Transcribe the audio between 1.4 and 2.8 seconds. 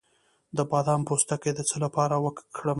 د څه لپاره لرې کړم؟